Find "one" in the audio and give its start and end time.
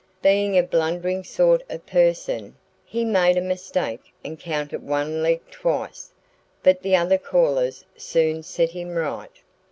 4.81-5.21